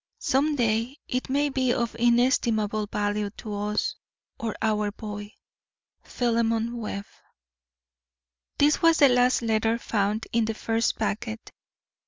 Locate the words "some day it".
0.17-1.29